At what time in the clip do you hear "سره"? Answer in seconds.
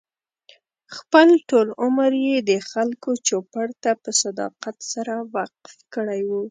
4.91-5.13